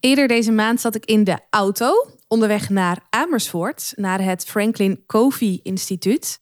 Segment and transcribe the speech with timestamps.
[0.00, 1.92] Eerder deze maand zat ik in de auto
[2.28, 6.40] onderweg naar Amersfoort, naar het Franklin Covey Instituut.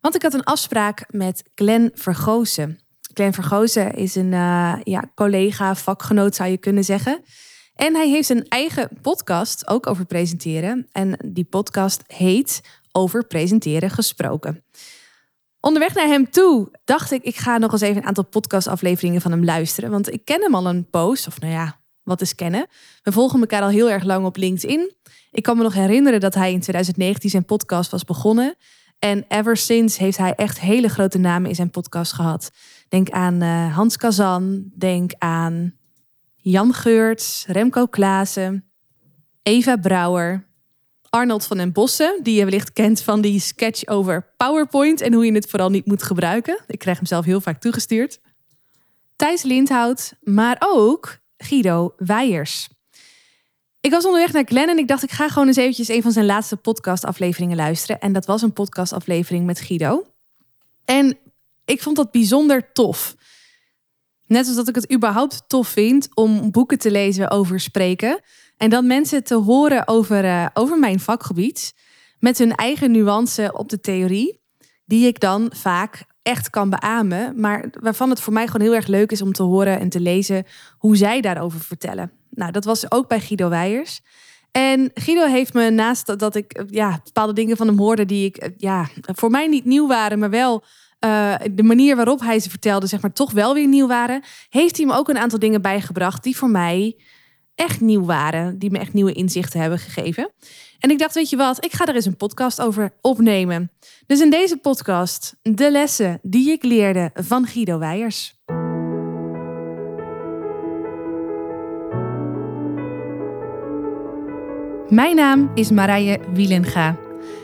[0.00, 2.80] Want ik had een afspraak met Glenn Vergozen.
[3.14, 7.22] Glenn Vergozen is een uh, ja, collega, vakgenoot zou je kunnen zeggen.
[7.74, 10.88] En hij heeft een eigen podcast ook over presenteren.
[10.92, 12.60] En die podcast heet
[12.92, 14.64] Over presenteren gesproken.
[15.60, 19.30] Onderweg naar hem toe dacht ik, ik ga nog eens even een aantal podcastafleveringen van
[19.30, 19.90] hem luisteren.
[19.90, 21.79] Want ik ken hem al een post, of nou ja,
[22.10, 22.66] wat is kennen.
[23.02, 24.92] We volgen elkaar al heel erg lang op LinkedIn.
[25.30, 28.54] Ik kan me nog herinneren dat hij in 2019 zijn podcast was begonnen.
[28.98, 32.50] En ever since heeft hij echt hele grote namen in zijn podcast gehad.
[32.88, 35.74] Denk aan uh, Hans Kazan, denk aan
[36.36, 38.64] Jan Geurts, Remco Klaassen,
[39.42, 40.48] Eva Brouwer,
[41.10, 45.24] Arnold van den Bossen, die je wellicht kent van die sketch over PowerPoint en hoe
[45.24, 46.60] je het vooral niet moet gebruiken.
[46.66, 48.20] Ik krijg hem zelf heel vaak toegestuurd.
[49.16, 52.68] Thijs Lindhout, maar ook Guido Weijers.
[53.80, 56.12] Ik was onderweg naar Glenn en ik dacht ik ga gewoon eens eventjes een van
[56.12, 58.00] zijn laatste podcastafleveringen luisteren.
[58.00, 60.06] En dat was een podcastaflevering met Guido.
[60.84, 61.18] En
[61.64, 63.14] ik vond dat bijzonder tof.
[64.26, 68.20] Net zoals dat ik het überhaupt tof vind om boeken te lezen over spreken.
[68.56, 71.74] En dan mensen te horen over, uh, over mijn vakgebied.
[72.18, 74.40] Met hun eigen nuance op de theorie.
[74.84, 77.40] Die ik dan vaak echt kan beamen.
[77.40, 80.00] Maar waarvan het voor mij gewoon heel erg leuk is om te horen en te
[80.00, 80.44] lezen
[80.78, 82.12] hoe zij daarover vertellen.
[82.30, 84.00] Nou, dat was ook bij Guido Weijers.
[84.50, 88.50] En Guido heeft me naast dat ik ja, bepaalde dingen van hem hoorde die ik
[88.56, 90.64] ja, voor mij niet nieuw waren, maar wel
[91.04, 94.76] uh, de manier waarop hij ze vertelde, zeg maar, toch wel weer nieuw waren, heeft
[94.76, 96.96] hij me ook een aantal dingen bijgebracht die voor mij
[97.54, 100.30] echt nieuw waren, die me echt nieuwe inzichten hebben gegeven.
[100.80, 103.70] En ik dacht, weet je wat, ik ga er eens een podcast over opnemen.
[104.06, 108.38] Dus in deze podcast de lessen die ik leerde van Guido Weijers.
[114.88, 116.96] Mijn naam is Marije Wielenga.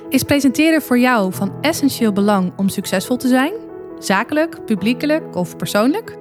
[0.09, 3.53] Is presenteren voor jou van essentieel belang om succesvol te zijn?
[3.99, 6.19] Zakelijk, publiekelijk of persoonlijk?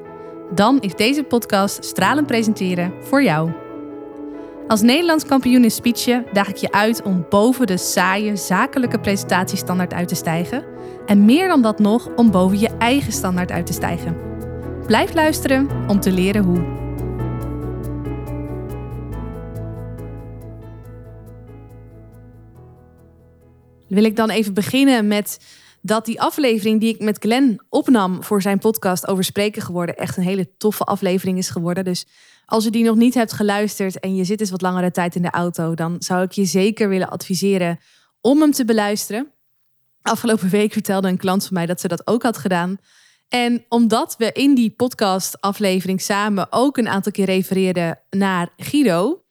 [0.54, 3.65] Dan is deze podcast Stralen Presenteren voor jou.
[4.68, 9.94] Als Nederlands kampioen in speechen daag ik je uit om boven de saaie zakelijke presentatiestandaard
[9.94, 10.64] uit te stijgen.
[11.06, 14.18] En meer dan dat nog, om boven je eigen standaard uit te stijgen.
[14.86, 16.64] Blijf luisteren om te leren hoe.
[23.88, 25.40] Wil ik dan even beginnen met
[25.86, 30.18] dat die aflevering die ik met Glenn opnam voor zijn podcast over spreken geworden echt
[30.18, 31.84] een hele toffe aflevering is geworden.
[31.84, 32.06] Dus
[32.46, 35.22] als je die nog niet hebt geluisterd en je zit eens wat langere tijd in
[35.22, 37.80] de auto, dan zou ik je zeker willen adviseren
[38.22, 39.32] om hem te beluisteren.
[40.02, 42.78] Afgelopen week vertelde een klant van mij dat ze dat ook had gedaan.
[43.28, 49.24] En omdat we in die podcast-aflevering samen ook een aantal keer refereerden naar Guido,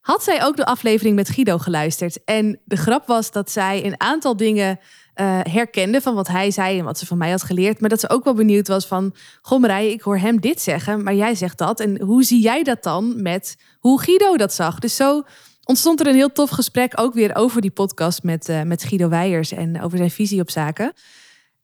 [0.00, 2.24] had zij ook de aflevering met Guido geluisterd.
[2.24, 4.78] En de grap was dat zij een aantal dingen
[5.14, 7.80] uh, herkende van wat hij zei en wat ze van mij had geleerd.
[7.80, 11.14] Maar dat ze ook wel benieuwd was van, goh ik hoor hem dit zeggen, maar
[11.14, 11.80] jij zegt dat.
[11.80, 14.78] En hoe zie jij dat dan met hoe Guido dat zag?
[14.78, 15.22] Dus zo
[15.64, 19.08] ontstond er een heel tof gesprek ook weer over die podcast met, uh, met Guido
[19.08, 20.92] Weijers en over zijn visie op zaken.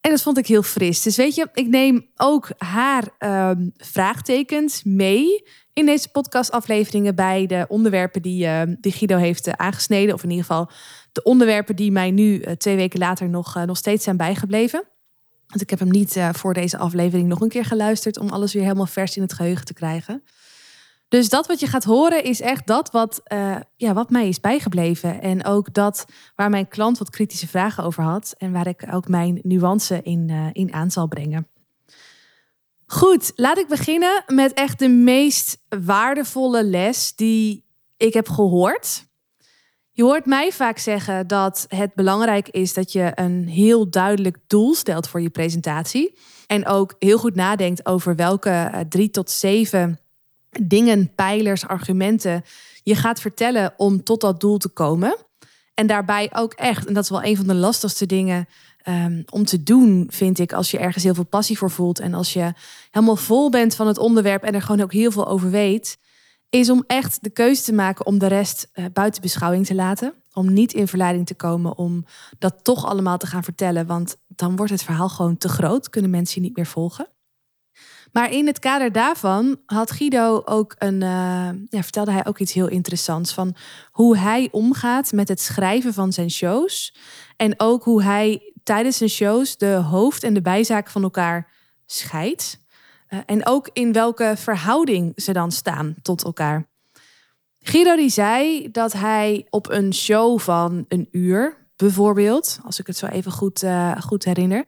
[0.00, 1.02] En dat vond ik heel fris.
[1.02, 5.44] Dus weet je, ik neem ook haar um, vraagtekens mee
[5.78, 10.14] in deze podcastafleveringen bij de onderwerpen die, uh, die Guido heeft uh, aangesneden.
[10.14, 10.70] Of in ieder geval
[11.12, 14.84] de onderwerpen die mij nu uh, twee weken later nog, nog steeds zijn bijgebleven.
[15.46, 18.62] Want ik heb hem niet voor deze aflevering nog een keer geluisterd om alles weer
[18.62, 20.22] helemaal vers in het geheugen te krijgen.
[21.08, 23.22] Dus dat wat je gaat horen is echt dat wat,
[23.76, 25.22] ja, wat mij is bijgebleven.
[25.22, 28.34] En ook dat waar mijn klant wat kritische vragen over had.
[28.38, 31.48] En waar ik ook mijn nuance in, in aan zal brengen.
[32.90, 37.64] Goed, laat ik beginnen met echt de meest waardevolle les die
[37.96, 39.06] ik heb gehoord.
[39.92, 44.74] Je hoort mij vaak zeggen dat het belangrijk is dat je een heel duidelijk doel
[44.74, 46.18] stelt voor je presentatie.
[46.46, 50.00] En ook heel goed nadenkt over welke eh, drie tot zeven
[50.62, 52.44] dingen, pijlers, argumenten
[52.82, 55.16] je gaat vertellen om tot dat doel te komen.
[55.74, 58.48] En daarbij ook echt, en dat is wel een van de lastigste dingen
[58.88, 62.14] um, om te doen, vind ik, als je ergens heel veel passie voor voelt en
[62.14, 62.52] als je
[62.90, 65.98] helemaal vol bent van het onderwerp en er gewoon ook heel veel over weet,
[66.50, 70.14] is om echt de keuze te maken om de rest uh, buiten beschouwing te laten.
[70.32, 72.04] Om niet in verleiding te komen om
[72.38, 76.10] dat toch allemaal te gaan vertellen, want dan wordt het verhaal gewoon te groot, kunnen
[76.10, 77.08] mensen je niet meer volgen.
[78.12, 82.52] Maar in het kader daarvan had Guido ook een, uh, ja, vertelde hij ook iets
[82.52, 83.54] heel interessants van
[83.90, 86.94] hoe hij omgaat met het schrijven van zijn shows.
[87.36, 91.50] En ook hoe hij tijdens zijn shows de hoofd- en de bijzaak van elkaar
[91.86, 92.60] scheidt.
[93.08, 96.68] Uh, en ook in welke verhouding ze dan staan tot elkaar.
[97.58, 102.96] Guido die zei dat hij op een show van een uur, bijvoorbeeld, als ik het
[102.96, 104.64] zo even goed, uh, goed herinner,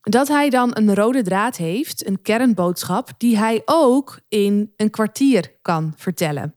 [0.00, 5.58] dat hij dan een rode draad heeft, een kernboodschap, die hij ook in een kwartier
[5.62, 6.56] kan vertellen.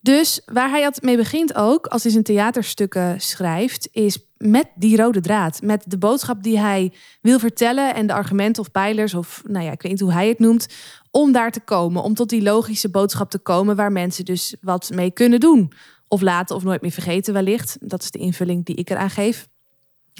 [0.00, 4.96] Dus waar hij het mee begint ook, als hij zijn theaterstukken schrijft, is met die
[4.96, 5.62] rode draad.
[5.62, 9.72] Met de boodschap die hij wil vertellen en de argumenten of pijlers, of nou ja,
[9.72, 10.66] ik weet niet hoe hij het noemt,
[11.10, 12.02] om daar te komen.
[12.02, 15.72] Om tot die logische boodschap te komen waar mensen dus wat mee kunnen doen.
[16.08, 17.76] Of laten of nooit meer vergeten wellicht.
[17.80, 19.48] Dat is de invulling die ik eraan geef.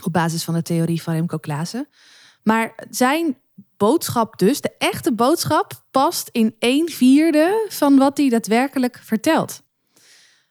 [0.02, 1.88] Op basis van de theorie van Remco Klaassen.
[2.42, 3.36] Maar zijn
[3.76, 9.62] boodschap dus, de echte boodschap, past in een vierde van wat hij daadwerkelijk vertelt.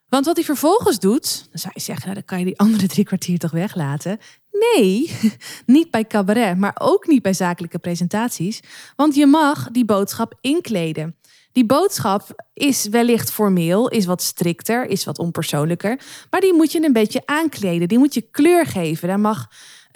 [0.09, 2.87] Want wat hij vervolgens doet, dan zou je zeggen, nou, dan kan je die andere
[2.87, 4.19] drie kwartier toch weglaten.
[4.51, 5.11] Nee,
[5.65, 8.59] niet bij cabaret, maar ook niet bij zakelijke presentaties.
[8.95, 11.15] Want je mag die boodschap inkleden.
[11.51, 15.99] Die boodschap is wellicht formeel, is wat strikter, is wat onpersoonlijker.
[16.29, 17.87] Maar die moet je een beetje aankleden.
[17.87, 19.07] Die moet je kleur geven.
[19.07, 19.47] Daar mag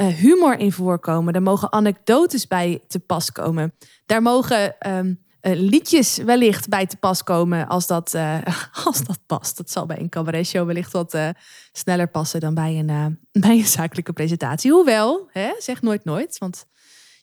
[0.02, 1.34] uh, humor in voorkomen.
[1.34, 3.74] Daar mogen anekdotes bij te pas komen.
[4.06, 8.38] Daar mogen um, uh, liedjes wellicht bij te pas komen als dat, uh,
[8.86, 9.58] als dat past.
[9.58, 11.30] Dat zal bij een cabaretshow wellicht wat uh,
[11.72, 14.72] sneller passen dan bij een, bij een zakelijke presentatie.
[14.72, 16.66] Hoewel, hè, zeg nooit nooit, want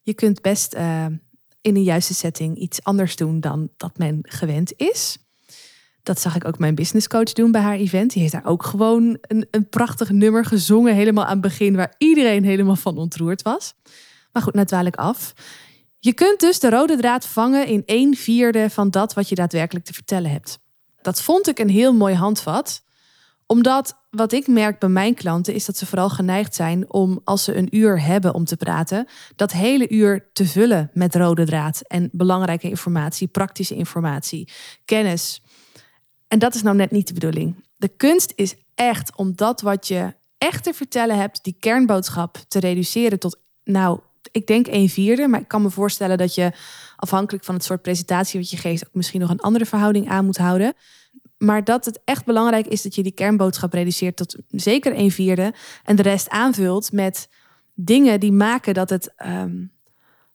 [0.03, 0.75] je kunt best
[1.61, 5.19] in een juiste setting iets anders doen dan dat men gewend is.
[6.03, 8.12] Dat zag ik ook mijn businesscoach doen bij haar event.
[8.12, 11.94] Die heeft daar ook gewoon een, een prachtig nummer gezongen, helemaal aan het begin, waar
[11.99, 13.75] iedereen helemaal van ontroerd was.
[14.32, 15.35] Maar goed, nou ik af.
[15.99, 19.85] Je kunt dus de rode draad vangen in een vierde van dat wat je daadwerkelijk
[19.85, 20.59] te vertellen hebt.
[21.03, 22.83] Dat vond ik een heel mooi handvat,
[23.47, 27.45] omdat wat ik merk bij mijn klanten is dat ze vooral geneigd zijn om, als
[27.45, 29.06] ze een uur hebben om te praten,
[29.37, 34.49] dat hele uur te vullen met rode draad en belangrijke informatie, praktische informatie,
[34.85, 35.43] kennis.
[36.29, 37.65] En dat is nou net niet de bedoeling.
[37.77, 42.59] De kunst is echt om dat wat je echt te vertellen hebt, die kernboodschap te
[42.59, 45.28] reduceren tot nou ik denk een vierde.
[45.28, 46.52] Maar ik kan me voorstellen dat je
[46.96, 50.25] afhankelijk van het soort presentatie wat je geeft, ook misschien nog een andere verhouding aan
[50.25, 50.75] moet houden.
[51.38, 55.52] Maar dat het echt belangrijk is dat je die kernboodschap reduceert tot zeker een vierde.
[55.84, 57.28] En de rest aanvult met
[57.75, 59.64] dingen die maken dat het ehm,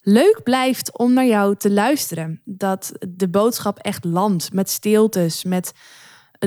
[0.00, 2.40] leuk blijft om naar jou te luisteren.
[2.44, 5.72] Dat de boodschap echt landt met stiltes, met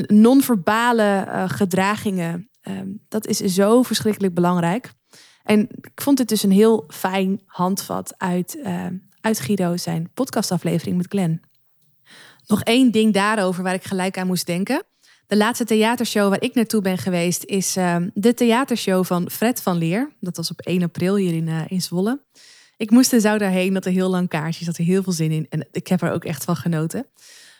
[0.05, 2.49] non-verbale uh, gedragingen.
[2.61, 4.91] Ehm, dat is zo verschrikkelijk belangrijk.
[5.47, 8.85] En ik vond dit dus een heel fijn handvat uit, uh,
[9.21, 11.41] uit Guido zijn podcastaflevering met Glenn.
[12.45, 14.83] Nog één ding daarover waar ik gelijk aan moest denken.
[15.27, 19.77] De laatste theatershow waar ik naartoe ben geweest is uh, de theatershow van Fred van
[19.77, 20.11] Leer.
[20.19, 22.25] Dat was op 1 april hier in, uh, in Zwolle.
[22.77, 25.31] Ik moest en zou daarheen, dat er heel lang kaartjes, dat er heel veel zin
[25.31, 25.45] in.
[25.49, 27.05] En ik heb er ook echt van genoten.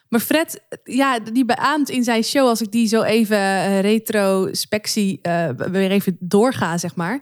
[0.10, 5.20] Maar Fred, ja, die beaamt in zijn show, als ik die zo even uh, retrospectie
[5.72, 7.22] weer even doorga, zeg maar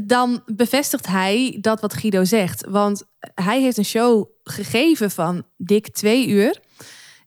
[0.00, 2.66] dan bevestigt hij dat wat Guido zegt.
[2.68, 3.02] Want
[3.34, 6.60] hij heeft een show gegeven van dik twee uur.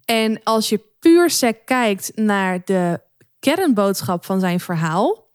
[0.06, 3.02] En als je puur sec kijkt naar de
[3.40, 5.26] kernboodschap van zijn verhaal.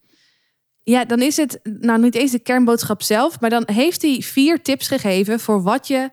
[0.82, 4.62] Ja, dan is het nou niet eens de kernboodschap zelf, maar dan heeft hij vier
[4.62, 6.10] tips gegeven voor wat je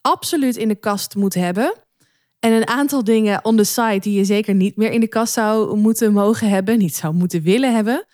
[0.00, 1.74] absoluut in de kast moet hebben.
[2.38, 5.32] En een aantal dingen on the site die je zeker niet meer in de kast
[5.32, 8.04] zou moeten mogen hebben, niet zou moeten willen hebben.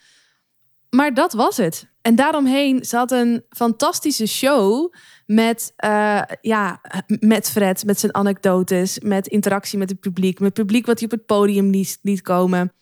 [0.90, 1.86] Maar dat was het.
[2.06, 4.92] En daaromheen zat een fantastische show
[5.26, 10.66] met, uh, ja, met Fred, met zijn anekdotes, met interactie met het publiek, met het
[10.66, 12.72] publiek wat hij op het podium liet, liet komen.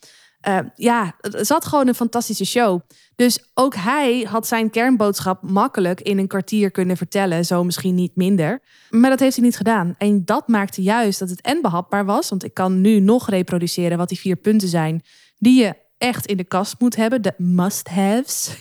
[0.48, 2.80] Uh, ja, het zat gewoon een fantastische show.
[3.16, 8.16] Dus ook hij had zijn kernboodschap makkelijk in een kwartier kunnen vertellen, zo misschien niet
[8.16, 8.62] minder.
[8.90, 9.94] Maar dat heeft hij niet gedaan.
[9.98, 13.98] En dat maakte juist dat het en behapbaar was, want ik kan nu nog reproduceren
[13.98, 15.02] wat die vier punten zijn
[15.38, 15.74] die je
[16.04, 18.56] echt in de kast moet hebben, de must-haves.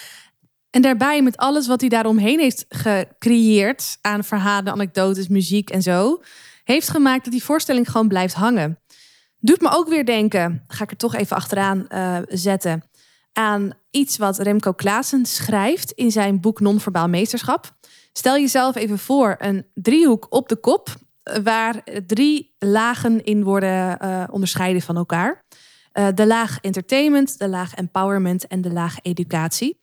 [0.76, 6.22] en daarbij met alles wat hij daaromheen heeft gecreëerd aan verhalen, anekdotes, muziek en zo,
[6.64, 8.78] heeft gemaakt dat die voorstelling gewoon blijft hangen.
[9.38, 12.82] Doet me ook weer denken, ga ik er toch even achteraan uh, zetten,
[13.32, 17.76] aan iets wat Remco Klaassen schrijft in zijn boek Non-verbaal meesterschap.
[18.12, 20.88] Stel jezelf even voor een driehoek op de kop,
[21.42, 25.44] waar drie lagen in worden uh, onderscheiden van elkaar.
[25.98, 29.80] Uh, de laag entertainment, de laag empowerment en de laag educatie.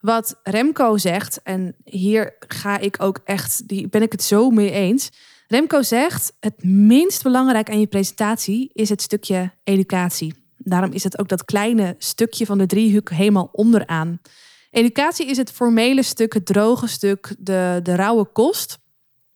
[0.00, 4.70] Wat Remco zegt, en hier ga ik ook echt, die ben ik het zo mee
[4.70, 5.10] eens.
[5.46, 10.34] Remco zegt: het minst belangrijk aan je presentatie is het stukje educatie.
[10.56, 14.20] Daarom is het ook dat kleine stukje van de driehoek helemaal onderaan.
[14.70, 18.78] Educatie is het formele stuk, het droge stuk, de, de rauwe kost.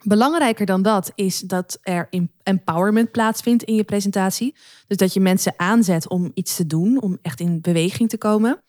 [0.07, 2.09] Belangrijker dan dat is dat er
[2.43, 4.55] empowerment plaatsvindt in je presentatie.
[4.87, 8.63] Dus dat je mensen aanzet om iets te doen, om echt in beweging te komen.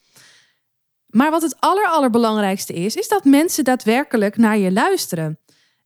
[1.06, 5.40] Maar wat het aller, allerbelangrijkste is, is dat mensen daadwerkelijk naar je luisteren.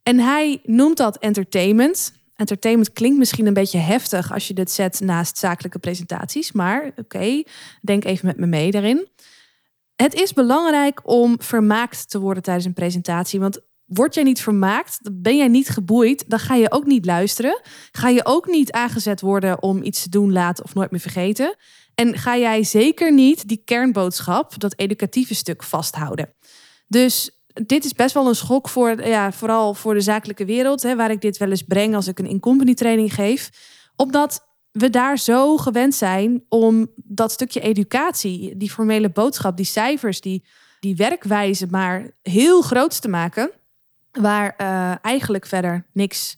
[0.04, 2.14] En hij noemt dat entertainment.
[2.36, 6.52] Entertainment klinkt misschien een beetje heftig als je dit zet naast zakelijke presentaties.
[6.52, 7.44] Maar oké,
[7.82, 9.08] denk even met me mee daarin.
[9.96, 13.40] Het is belangrijk om vermaakt te worden tijdens een presentatie.
[13.40, 17.62] Want word jij niet vermaakt, ben jij niet geboeid, dan ga je ook niet luisteren.
[17.92, 21.56] Ga je ook niet aangezet worden om iets te doen, laten of nooit meer vergeten.
[21.96, 26.34] En ga jij zeker niet die kernboodschap, dat educatieve stuk, vasthouden.
[26.88, 30.96] Dus dit is best wel een schok voor, ja, vooral voor de zakelijke wereld, hè,
[30.96, 33.50] waar ik dit wel eens breng als ik een in-company training geef.
[33.96, 40.22] Omdat we daar zo gewend zijn om dat stukje educatie, die formele boodschap, die cijfers,
[40.22, 40.46] die,
[40.80, 43.52] die werkwijze maar heel groot te maken,
[44.12, 46.38] waar uh, eigenlijk verder niks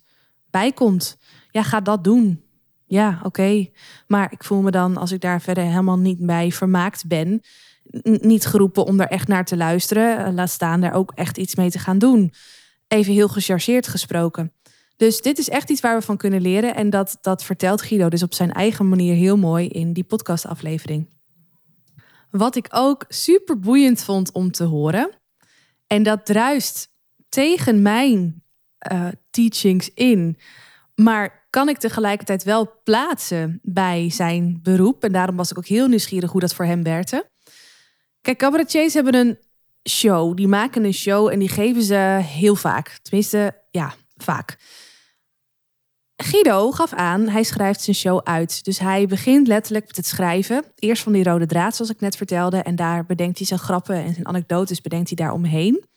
[0.49, 1.17] bij komt.
[1.49, 2.43] Ja, ga dat doen.
[2.85, 3.69] Ja, oké.
[4.07, 7.41] Maar ik voel me dan, als ik daar verder helemaal niet bij vermaakt ben,
[8.03, 10.25] niet geroepen om er echt naar te luisteren.
[10.25, 12.33] Eh, laat staan er ook echt iets mee te gaan doen.
[12.87, 14.53] Even heel gechargeerd gesproken.
[14.97, 16.75] Dus dit is echt iets waar we van kunnen leren.
[16.75, 21.09] En dat, dat vertelt Guido dus op zijn eigen manier heel mooi in die podcastaflevering.
[22.31, 25.09] Wat ik ook super boeiend vond om te horen.
[25.87, 26.90] En dat druist
[27.31, 28.43] tegen mijn
[28.91, 30.38] uh, teachings in.
[30.95, 35.03] Maar kan ik tegelijkertijd wel plaatsen bij zijn beroep.
[35.03, 37.29] En daarom was ik ook heel nieuwsgierig hoe dat voor hem werkte.
[38.21, 39.39] Kijk, cabaretiers hebben een
[39.89, 40.35] show.
[40.35, 43.00] Die maken een show en die geven ze heel vaak.
[43.01, 44.57] Tenminste, ja, vaak.
[46.15, 48.63] Guido gaf aan, hij schrijft zijn show uit.
[48.63, 50.63] Dus hij begint letterlijk met het schrijven.
[50.75, 52.57] Eerst van die rode draad, zoals ik net vertelde.
[52.57, 55.89] En daar bedenkt hij zijn grappen en zijn anekdotes bedenkt hij daar omheen.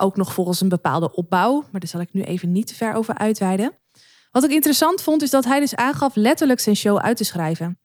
[0.00, 1.60] Ook nog volgens een bepaalde opbouw.
[1.60, 3.72] Maar daar zal ik nu even niet te ver over uitweiden.
[4.30, 7.78] Wat ik interessant vond, is dat hij dus aangaf letterlijk zijn show uit te schrijven.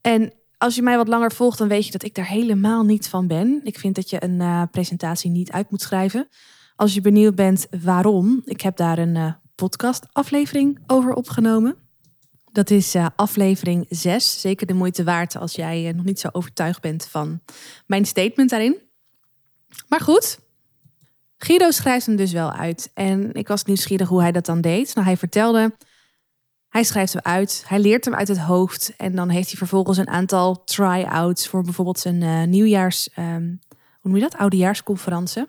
[0.00, 3.08] En als je mij wat langer volgt, dan weet je dat ik daar helemaal niet
[3.08, 3.60] van ben.
[3.64, 6.28] Ik vind dat je een uh, presentatie niet uit moet schrijven.
[6.76, 11.76] Als je benieuwd bent waarom, ik heb daar een uh, podcast-aflevering over opgenomen.
[12.52, 14.40] Dat is uh, aflevering 6.
[14.40, 17.40] Zeker de moeite waard als jij nog niet zo overtuigd bent van
[17.86, 18.80] mijn statement daarin.
[19.88, 20.38] Maar goed,
[21.42, 22.90] Guido schrijft hem dus wel uit.
[22.94, 24.94] En ik was nieuwsgierig hoe hij dat dan deed.
[24.94, 25.72] Nou, hij vertelde
[26.70, 29.98] hij schrijft hem uit, hij leert hem uit het hoofd en dan heeft hij vervolgens
[29.98, 35.46] een aantal try-outs voor bijvoorbeeld zijn uh, nieuwjaars, um, hoe noem je dat, oudejaarsconferentie.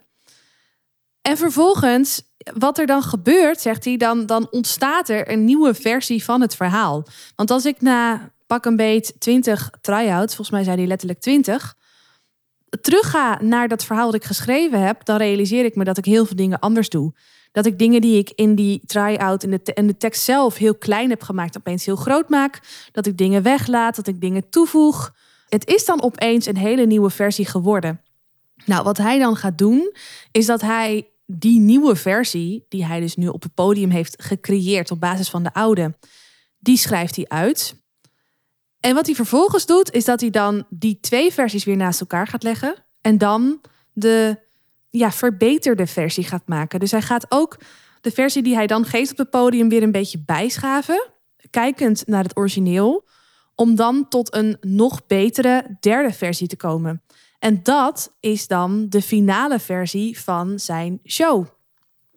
[1.22, 2.22] En vervolgens,
[2.54, 6.56] wat er dan gebeurt, zegt hij, dan, dan ontstaat er een nieuwe versie van het
[6.56, 7.04] verhaal.
[7.36, 11.76] Want als ik na pak een beet 20 try-outs, volgens mij zei hij letterlijk 20,
[12.82, 16.26] terugga naar dat verhaal dat ik geschreven heb, dan realiseer ik me dat ik heel
[16.26, 17.14] veel dingen anders doe.
[17.52, 21.10] Dat ik dingen die ik in die try-out en de, de tekst zelf heel klein
[21.10, 22.60] heb gemaakt, opeens heel groot maak.
[22.92, 25.14] Dat ik dingen weglaat, dat ik dingen toevoeg.
[25.50, 28.02] Het is dan opeens een hele nieuwe versie geworden.
[28.66, 29.94] Nou, wat hij dan gaat doen,
[30.32, 34.92] is dat hij die nieuwe versie, die hij dus nu op het podium heeft gecreëerd
[34.92, 35.98] op basis van de oude,
[36.60, 37.81] die schrijft hij uit.
[38.82, 42.28] En wat hij vervolgens doet, is dat hij dan die twee versies weer naast elkaar
[42.28, 42.76] gaat leggen.
[43.02, 43.62] En dan
[43.94, 44.38] de
[44.90, 46.80] ja, verbeterde versie gaat maken.
[46.80, 47.58] Dus hij gaat ook
[48.02, 51.10] de versie die hij dan geeft op het podium weer een beetje bijschaven.
[51.50, 53.06] Kijkend naar het origineel.
[53.56, 57.02] Om dan tot een nog betere derde versie te komen.
[57.40, 61.46] En dat is dan de finale versie van zijn show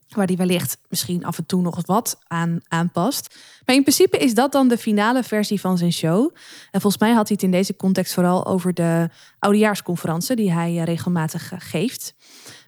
[0.08, 3.36] waar die wellicht misschien af en toe nog wat aan aanpast.
[3.64, 6.30] Maar in principe is dat dan de finale versie van zijn show.
[6.70, 9.08] En volgens mij had hij het in deze context vooral over de
[9.38, 12.14] oudejaarsconferentie die hij eh, regelmatig eh, geeft.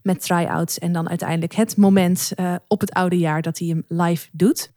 [0.02, 3.84] Met try-outs en dan uiteindelijk het moment uh, op het oude jaar dat hij hem
[3.88, 4.72] live doet.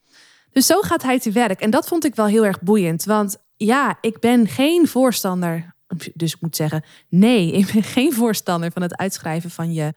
[0.52, 1.62] Dus zo gaat hij te werk.
[1.62, 3.06] En dat vond ik wel heel erg boeiend.
[3.06, 5.76] Want ja, ik ben geen voorstander.
[6.14, 9.94] Dus ik moet zeggen, nee, ik ben geen voorstander van het uitschrijven van je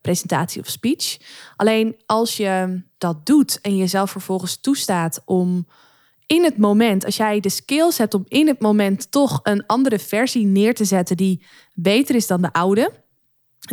[0.00, 1.18] presentatie of speech.
[1.56, 5.66] Alleen als je dat doet en jezelf vervolgens toestaat om
[6.26, 9.98] in het moment, als jij de skills hebt om in het moment toch een andere
[9.98, 11.42] versie neer te zetten die
[11.74, 12.92] beter is dan de oude.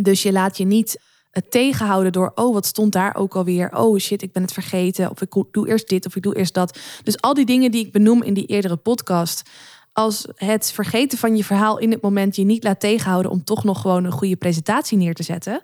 [0.02, 3.76] Dus je laat je niet het tegenhouden door, oh, wat stond daar ook alweer?
[3.76, 5.10] Oh shit, ik ben het vergeten.
[5.10, 6.78] Of ik doe eerst dit of ik doe eerst dat.
[7.02, 9.42] Dus al die dingen die ik benoem in die eerdere podcast.
[9.92, 13.64] Als het vergeten van je verhaal in het moment je niet laat tegenhouden om toch
[13.64, 15.62] nog gewoon een goede presentatie neer te zetten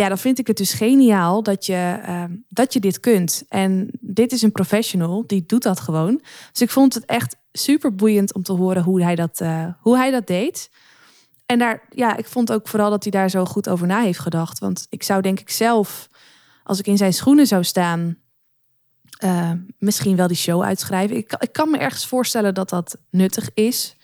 [0.00, 3.44] ja, dan vind ik het dus geniaal dat je, ehm, dat je dit kunt.
[3.48, 6.20] En dit is een professional, die doet dat gewoon.
[6.52, 9.96] Dus ik vond het echt super boeiend om te horen hoe hij dat, uh, hoe
[9.96, 10.70] hij dat deed.
[11.46, 14.18] En daar, ja, ik vond ook vooral dat hij daar zo goed over na heeft
[14.18, 14.58] gedacht.
[14.58, 16.08] Want ik zou denk ik zelf,
[16.64, 18.16] als ik in zijn schoenen zou staan,
[19.24, 21.16] uh, misschien wel die show uitschrijven.
[21.16, 23.96] Ik, ik kan me ergens voorstellen dat dat nuttig is.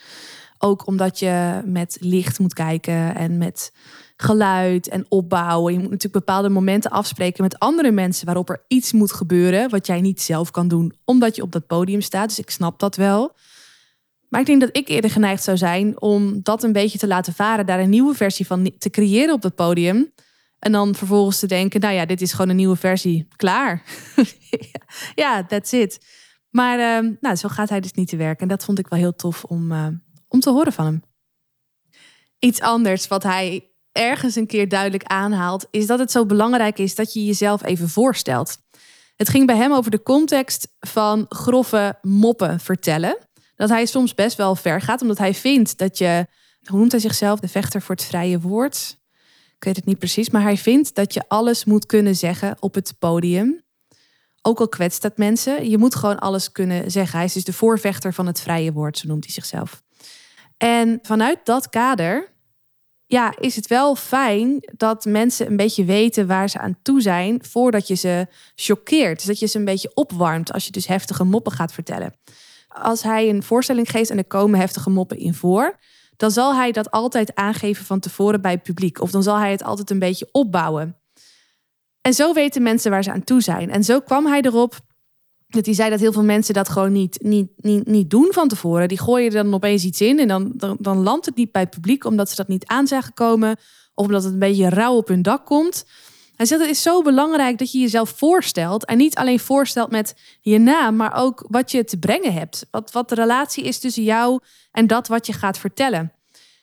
[0.59, 3.73] Ook omdat je met licht moet kijken en met
[4.17, 5.73] geluid en opbouwen.
[5.73, 9.87] Je moet natuurlijk bepaalde momenten afspreken met andere mensen waarop er iets moet gebeuren wat
[9.87, 12.29] jij niet zelf kan doen, omdat je op dat podium staat.
[12.29, 13.35] Dus ik snap dat wel.
[14.29, 17.33] Maar ik denk dat ik eerder geneigd zou zijn om dat een beetje te laten
[17.33, 20.13] varen, daar een nieuwe versie van te creëren op dat podium.
[20.59, 23.29] En dan vervolgens te denken, nou ja, dit is gewoon een nieuwe versie.
[23.37, 23.83] Klaar.
[25.15, 26.07] ja, that's it.
[26.51, 28.43] Maar uh, nou, zo gaat hij dus niet te werken.
[28.43, 29.87] En dat vond ik wel heel tof om, uh,
[30.29, 31.03] om te horen van hem.
[32.39, 36.95] Iets anders wat hij ergens een keer duidelijk aanhaalt, is dat het zo belangrijk is
[36.95, 38.59] dat je jezelf even voorstelt.
[39.17, 43.19] Het ging bij hem over de context van grove moppen vertellen.
[43.55, 46.27] Dat hij soms best wel ver gaat, omdat hij vindt dat je,
[46.65, 48.99] hoe noemt hij zichzelf, de vechter voor het vrije woord?
[49.57, 52.75] Ik weet het niet precies, maar hij vindt dat je alles moet kunnen zeggen op
[52.75, 53.65] het podium.
[54.43, 57.17] Ook al kwetst dat mensen, je moet gewoon alles kunnen zeggen.
[57.17, 59.83] Hij is dus de voorvechter van het vrije woord, zo noemt hij zichzelf.
[60.57, 62.35] En vanuit dat kader
[63.07, 67.45] ja, is het wel fijn dat mensen een beetje weten waar ze aan toe zijn
[67.45, 69.17] voordat je ze choqueert.
[69.17, 72.15] Dus dat je ze een beetje opwarmt als je dus heftige moppen gaat vertellen.
[72.69, 75.79] Als hij een voorstelling geeft en er komen heftige moppen in voor,
[76.17, 79.01] dan zal hij dat altijd aangeven van tevoren bij het publiek.
[79.01, 80.97] Of dan zal hij het altijd een beetje opbouwen.
[82.01, 83.71] En zo weten mensen waar ze aan toe zijn.
[83.71, 84.79] En zo kwam hij erop
[85.57, 88.49] dat hij zei dat heel veel mensen dat gewoon niet, niet, niet, niet doen van
[88.49, 88.89] tevoren.
[88.89, 91.71] Die gooien er dan opeens iets in en dan, dan, landt het niet bij het
[91.71, 93.57] publiek omdat ze dat niet aan zijn gekomen.
[93.95, 95.85] Of omdat het een beetje rauw op hun dak komt.
[96.37, 98.85] Hij zegt het is zo belangrijk dat je jezelf voorstelt.
[98.85, 102.67] En niet alleen voorstelt met je naam, maar ook wat je te brengen hebt.
[102.71, 104.41] Wat, wat de relatie is tussen jou
[104.73, 106.13] en dat wat je gaat vertellen.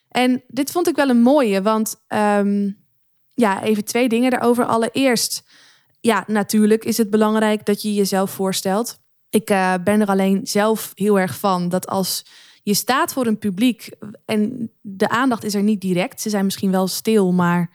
[0.09, 2.71] En dit vond ik wel een mooie, want ehm,
[3.33, 4.65] ja, even twee dingen daarover.
[4.65, 5.43] Allereerst
[6.05, 9.00] ja, natuurlijk is het belangrijk dat je jezelf voorstelt.
[9.29, 12.25] Ik uh, ben er alleen zelf heel erg van dat als
[12.63, 13.89] je staat voor een publiek
[14.25, 16.22] en de aandacht is er niet direct.
[16.22, 17.69] Ze zijn misschien wel stil, maar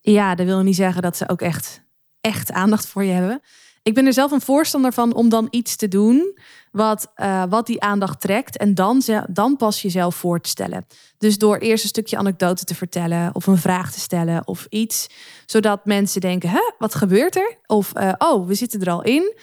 [0.00, 1.82] ja, dat wil niet zeggen dat ze ook echt,
[2.20, 3.40] echt aandacht voor je hebben.
[3.82, 6.38] Ik ben er zelf een voorstander van om dan iets te doen
[6.70, 8.56] wat, uh, wat die aandacht trekt.
[8.56, 10.86] En dan, dan pas jezelf voor te stellen.
[11.18, 15.06] Dus door eerst een stukje anekdote te vertellen of een vraag te stellen of iets.
[15.46, 17.58] Zodat mensen denken, hè, wat gebeurt er?
[17.66, 19.34] Of, uh, oh, we zitten er al in.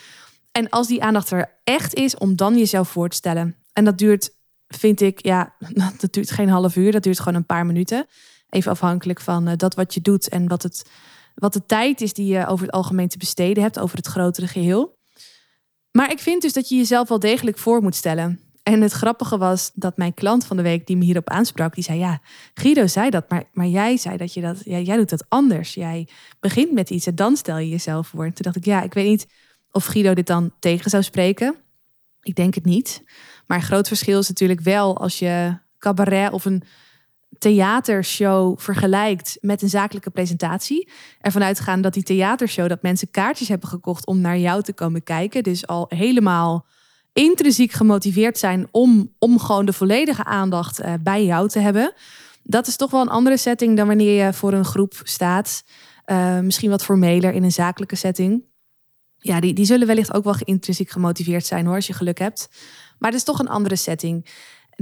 [0.52, 3.56] En als die aandacht er echt is, om dan jezelf voor te stellen.
[3.74, 4.30] En dat duurt,
[4.68, 5.54] vind ik, ja,
[6.02, 6.92] dat duurt geen half uur.
[6.92, 8.06] Dat duurt gewoon een paar minuten.
[8.50, 10.86] Even afhankelijk van uh, dat wat je doet en wat het
[11.38, 14.48] wat de tijd is die je over het algemeen te besteden hebt, over het grotere
[14.48, 14.97] geheel.
[15.98, 18.40] Maar ik vind dus dat je jezelf wel degelijk voor moet stellen.
[18.64, 21.84] En het grappige was dat mijn klant van de week die me hierop aansprak, die
[21.84, 22.22] zei: Ja,
[22.54, 25.74] Guido zei dat, maar, maar jij zei dat je dat, ja, jij doet dat anders.
[25.74, 26.08] Jij
[26.40, 28.26] begint met iets en dan stel je jezelf voor.
[28.26, 29.28] En toen dacht ik: Ja, ik weet niet
[29.72, 31.56] of Guido dit dan tegen zou spreken.
[32.22, 33.04] Ik denk het niet.
[33.48, 36.64] Maar een groot verschil is natuurlijk wel als je cabaret of een
[37.38, 40.90] theatershow vergelijkt met een zakelijke presentatie.
[41.20, 45.04] Ervan uitgaan dat die theatershow, dat mensen kaartjes hebben gekocht om naar jou te komen
[45.04, 45.44] kijken.
[45.44, 46.66] Dus al helemaal
[47.14, 51.94] intrinsiek gemotiveerd zijn om, om gewoon de volledige aandacht uh, bij jou te hebben.
[52.44, 55.64] Dat is toch wel een andere setting dan wanneer je voor een groep staat.
[56.06, 58.44] Uh, misschien wat formeler in een zakelijke setting.
[59.18, 62.50] Ja, die, die zullen wellicht ook wel intrinsiek gemotiveerd zijn hoor, als je geluk hebt.
[63.00, 64.26] Maar het is toch een andere setting.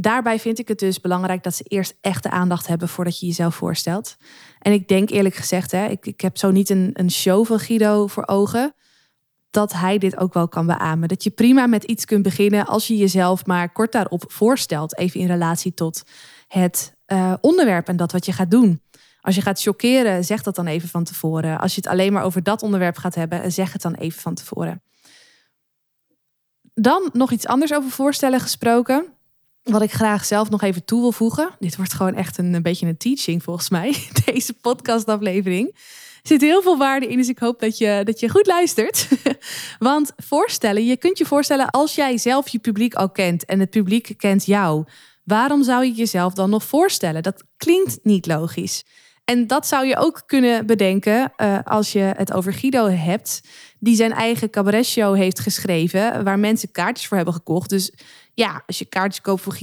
[0.01, 3.55] Daarbij vind ik het dus belangrijk dat ze eerst echte aandacht hebben voordat je jezelf
[3.55, 4.15] voorstelt.
[4.59, 7.59] En ik denk eerlijk gezegd, hè, ik, ik heb zo niet een, een show van
[7.59, 8.73] Guido voor ogen,
[9.49, 11.07] dat hij dit ook wel kan beamen.
[11.07, 15.19] Dat je prima met iets kunt beginnen als je jezelf maar kort daarop voorstelt, even
[15.19, 16.03] in relatie tot
[16.47, 18.81] het uh, onderwerp en dat wat je gaat doen.
[19.21, 21.59] Als je gaat chockeren, zeg dat dan even van tevoren.
[21.59, 24.33] Als je het alleen maar over dat onderwerp gaat hebben, zeg het dan even van
[24.33, 24.81] tevoren.
[26.73, 29.14] Dan nog iets anders over voorstellen gesproken.
[29.71, 31.49] Wat ik graag zelf nog even toe wil voegen.
[31.59, 33.95] Dit wordt gewoon echt een, beetje een teaching volgens mij.
[34.25, 35.67] Deze podcastaflevering.
[35.75, 39.07] Er zit heel veel waarde in, dus ik hoop dat je, dat je goed luistert.
[39.79, 43.69] Want voorstellen, je kunt je voorstellen als jij zelf je publiek al kent en het
[43.69, 44.85] publiek kent jou.
[45.23, 47.23] Waarom zou je jezelf dan nog voorstellen?
[47.23, 48.83] Dat klinkt niet logisch.
[49.23, 53.41] En dat zou je ook kunnen bedenken uh, als je het over Guido hebt,
[53.79, 57.69] die zijn eigen cabaretshow heeft geschreven, waar mensen kaartjes voor hebben gekocht.
[57.69, 57.91] Dus
[58.35, 59.53] ja, als je kaartjes koopt voor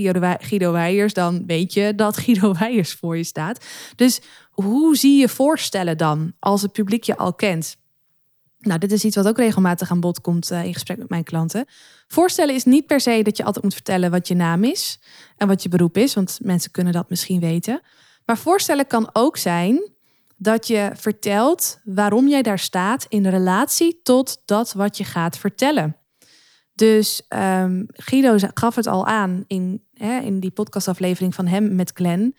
[0.40, 3.64] Guido, Weijers, dan weet je dat Guido Weijers voor je staat.
[3.96, 7.76] Dus hoe zie je voorstellen dan als het publiek je al kent?
[8.58, 11.24] Nou, dit is iets wat ook regelmatig aan bod komt uh, in gesprek met mijn
[11.24, 11.64] klanten.
[12.06, 15.00] Voorstellen is niet per se dat je altijd moet vertellen wat je naam is
[15.36, 17.80] en wat je beroep is, want mensen kunnen dat misschien weten.
[18.24, 19.90] Maar voorstellen kan ook zijn
[20.36, 25.96] dat je vertelt waarom jij daar staat in relatie tot dat wat je gaat vertellen.
[26.74, 31.90] Dus um, Guido gaf het al aan in, hè, in die podcastaflevering van hem met
[31.94, 32.36] Glenn.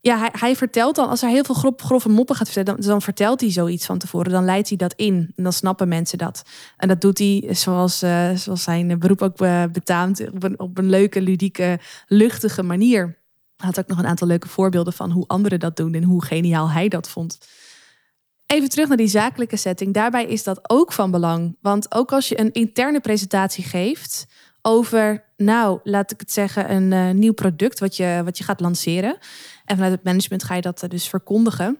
[0.00, 2.90] Ja, hij, hij vertelt dan, als er heel veel grof, grove moppen gaat vertellen, dan,
[2.90, 4.32] dan, vertelt hij zoiets van tevoren.
[4.32, 6.42] Dan leidt hij dat in en dan snappen mensen dat.
[6.76, 10.78] En dat doet hij zoals, uh, zoals zijn beroep ook uh, betaamt, op een, op
[10.78, 13.18] een leuke, ludieke, luchtige manier.
[13.56, 16.24] Hij had ook nog een aantal leuke voorbeelden van hoe anderen dat doen en hoe
[16.24, 17.38] geniaal hij dat vond.
[18.46, 19.94] Even terug naar die zakelijke setting.
[19.94, 21.56] Daarbij is dat ook van belang.
[21.60, 24.26] Want ook als je een interne presentatie geeft
[24.62, 28.60] over, nou, laat ik het zeggen, een uh, nieuw product wat je, wat je gaat
[28.60, 29.18] lanceren.
[29.64, 31.78] En vanuit het management ga je dat eh, dus verkondigen.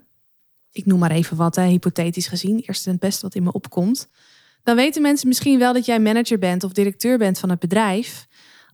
[0.72, 2.61] Ik noem maar even wat, hè, hypothetisch gezien.
[2.61, 4.09] Eerst het beste wat in me opkomt.
[4.62, 8.26] Dan weten mensen misschien wel dat jij manager bent of directeur bent van het bedrijf.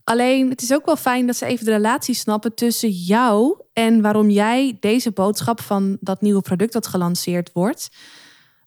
[0.03, 4.01] Alleen het is ook wel fijn dat ze even de relatie snappen tussen jou en
[4.01, 7.89] waarom jij deze boodschap van dat nieuwe product dat gelanceerd wordt,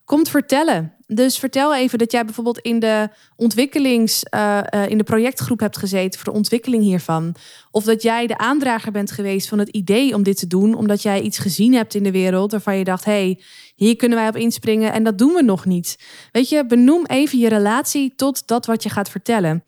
[0.05, 0.93] komt vertellen.
[1.07, 5.77] Dus vertel even dat jij bijvoorbeeld in de ontwikkelings, uh, uh, in de projectgroep hebt
[5.77, 7.35] gezeten voor de ontwikkeling hiervan.
[7.71, 11.03] Of dat jij de aandrager bent geweest van het idee om dit te doen, omdat
[11.03, 13.41] jij iets gezien hebt in de wereld waarvan je dacht: hé, hey,
[13.75, 15.99] hier kunnen wij op inspringen en dat doen we nog niet.
[16.33, 19.65] Weet je, benoem even je relatie tot dat wat je gaat vertellen.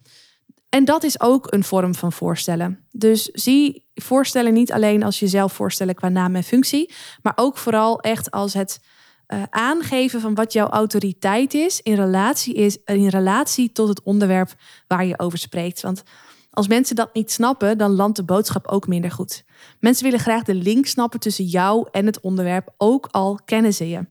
[0.69, 2.87] En dat is ook een vorm van voorstellen.
[2.91, 8.01] Dus zie voorstellen niet alleen als jezelf voorstellen qua naam en functie, maar ook vooral
[8.01, 8.81] echt als het
[9.29, 14.55] uh, aangeven van wat jouw autoriteit is in relatie, is in relatie tot het onderwerp
[14.87, 15.81] waar je over spreekt.
[15.81, 16.03] Want
[16.51, 19.45] als mensen dat niet snappen, dan landt de boodschap ook minder goed.
[19.81, 23.89] Mensen willen graag de link snappen tussen jou en het onderwerp, ook al kennen ze
[23.89, 24.07] je.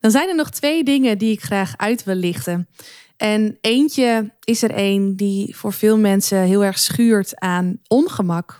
[0.00, 2.68] Dan zijn er nog twee dingen die ik graag uit wil lichten.
[3.22, 8.58] En eentje is er een die voor veel mensen heel erg schuurt aan ongemak.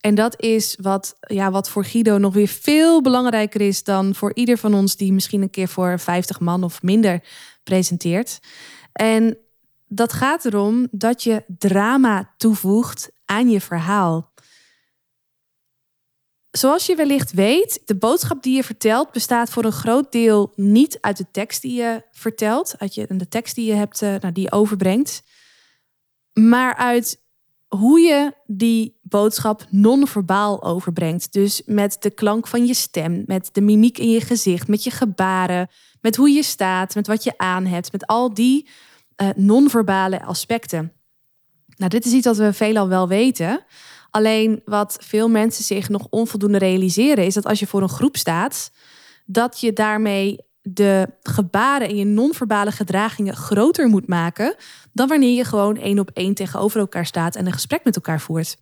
[0.00, 4.34] En dat is wat, ja, wat voor Guido nog weer veel belangrijker is dan voor
[4.34, 7.24] ieder van ons die misschien een keer voor 50 man of minder
[7.62, 8.38] presenteert.
[8.92, 9.38] En
[9.88, 14.31] dat gaat erom dat je drama toevoegt aan je verhaal.
[16.52, 20.98] Zoals je wellicht weet, de boodschap die je vertelt bestaat voor een groot deel niet
[21.00, 24.32] uit de tekst die je vertelt, uit je, de tekst die je hebt, uh, nou,
[24.32, 25.22] die overbrengt,
[26.32, 27.20] maar uit
[27.68, 31.32] hoe je die boodschap non-verbaal overbrengt.
[31.32, 34.90] Dus met de klank van je stem, met de mimiek in je gezicht, met je
[34.90, 35.68] gebaren,
[36.00, 38.68] met hoe je staat, met wat je aan hebt, met al die
[39.16, 40.92] uh, non-verbale aspecten.
[41.76, 43.64] Nou, dit is iets wat we veelal wel weten.
[44.12, 48.16] Alleen wat veel mensen zich nog onvoldoende realiseren, is dat als je voor een groep
[48.16, 48.70] staat,
[49.26, 54.54] dat je daarmee de gebaren en je non-verbale gedragingen groter moet maken
[54.92, 58.20] dan wanneer je gewoon één op één tegenover elkaar staat en een gesprek met elkaar
[58.20, 58.56] voert.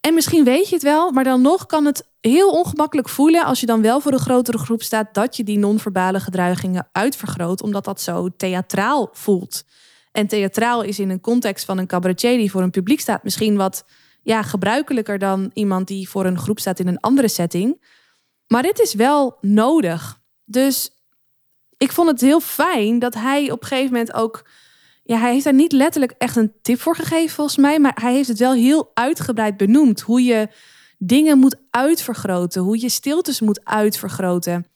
[0.00, 3.60] En misschien weet je het wel, maar dan nog kan het heel ongemakkelijk voelen als
[3.60, 7.84] je dan wel voor een grotere groep staat dat je die non-verbale gedragingen uitvergroot, omdat
[7.84, 9.64] dat zo theatraal voelt.
[10.12, 13.56] En theatraal is in een context van een cabaretier die voor een publiek staat misschien
[13.56, 13.84] wat
[14.22, 17.82] ja, gebruikelijker dan iemand die voor een groep staat in een andere setting.
[18.46, 20.20] Maar dit is wel nodig.
[20.44, 20.90] Dus
[21.76, 24.48] ik vond het heel fijn dat hij op een gegeven moment ook.
[25.02, 27.78] Ja, hij heeft daar niet letterlijk echt een tip voor gegeven, volgens mij.
[27.78, 30.00] Maar hij heeft het wel heel uitgebreid benoemd.
[30.00, 30.48] Hoe je
[30.98, 32.62] dingen moet uitvergroten.
[32.62, 34.66] Hoe je stiltes moet uitvergroten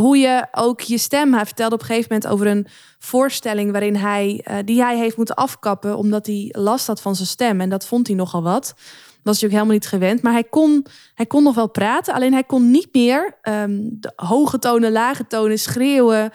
[0.00, 1.34] hoe je ook je stem.
[1.34, 2.66] Hij vertelde op een gegeven moment over een
[2.98, 7.28] voorstelling waarin hij, uh, die hij heeft moeten afkappen omdat hij last had van zijn
[7.28, 7.60] stem.
[7.60, 8.74] En dat vond hij nogal wat.
[9.22, 10.22] Was hij ook helemaal niet gewend.
[10.22, 14.12] Maar hij kon, hij kon nog wel praten, alleen hij kon niet meer um, de
[14.16, 16.30] hoge tonen, lage tonen, schreeuwen.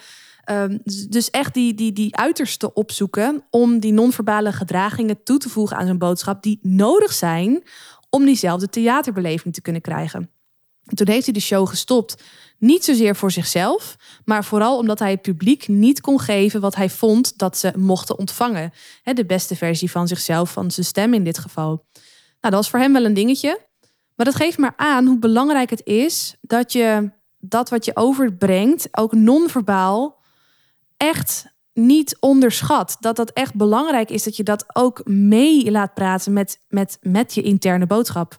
[0.50, 5.76] Um, dus echt die, die, die uiterste opzoeken om die non-verbale gedragingen toe te voegen
[5.76, 7.62] aan zijn boodschap, die nodig zijn
[8.10, 10.30] om diezelfde theaterbeleving te kunnen krijgen.
[10.94, 12.22] toen heeft hij de show gestopt
[12.64, 16.90] niet zozeer voor zichzelf, maar vooral omdat hij het publiek niet kon geven wat hij
[16.90, 18.72] vond dat ze mochten ontvangen.
[19.02, 21.68] De beste versie van zichzelf, van zijn stem in dit geval.
[21.68, 22.06] Nou,
[22.40, 23.60] dat was voor hem wel een dingetje.
[24.14, 28.88] Maar dat geeft maar aan hoe belangrijk het is dat je dat wat je overbrengt,
[28.90, 30.22] ook non-verbaal,
[30.96, 32.96] echt niet onderschat.
[33.00, 37.34] Dat dat echt belangrijk is dat je dat ook mee laat praten met, met, met
[37.34, 38.36] je interne boodschap.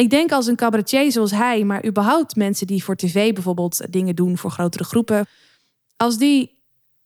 [0.00, 4.14] Ik denk als een cabaretier zoals hij, maar überhaupt mensen die voor tv bijvoorbeeld dingen
[4.14, 5.26] doen voor grotere groepen.
[5.96, 6.58] Als die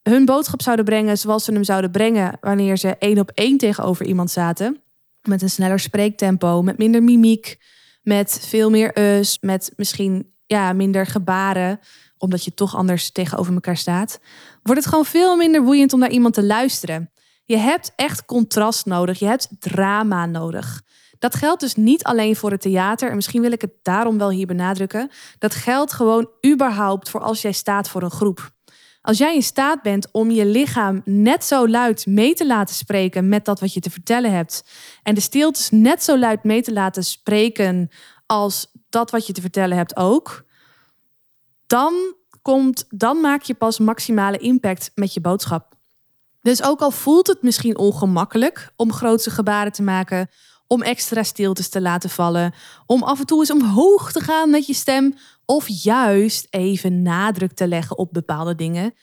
[0.03, 4.07] hun boodschap zouden brengen zoals ze hem zouden brengen wanneer ze één op één tegenover
[4.07, 4.81] iemand zaten.
[5.23, 7.59] Met een sneller spreektempo, met minder mimiek,
[8.03, 11.81] met veel meer us, met misschien ja, minder gebaren,
[12.19, 14.21] omdat je toch anders tegenover elkaar staat.
[14.63, 17.11] Wordt het gewoon veel minder boeiend om naar iemand te luisteren.
[17.45, 19.19] Je hebt echt contrast nodig.
[19.19, 20.83] Je hebt drama nodig.
[21.25, 23.09] Dat geldt dus niet alleen voor het theater.
[23.09, 25.11] En misschien wil ik het daarom wel hier benadrukken.
[25.39, 28.51] Dat geldt gewoon überhaupt voor als jij staat voor een groep.
[29.01, 33.29] Als jij in staat bent om je lichaam net zo luid mee te laten spreken
[33.29, 34.65] met dat wat je te vertellen hebt.
[35.03, 37.89] En de stiltes net zo luid mee te laten spreken
[38.27, 40.45] als dat wat je te vertellen hebt ook.
[41.67, 41.95] Dan,
[42.43, 45.75] komt, dan maak je pas maximale impact met je boodschap.
[46.41, 50.29] Dus ook al voelt het misschien ongemakkelijk om grootse gebaren te maken,
[50.67, 52.55] om extra stiltes te laten vallen,
[52.87, 57.53] om af en toe eens omhoog te gaan met je stem of juist even nadruk
[57.53, 58.95] te leggen op bepaalde dingen,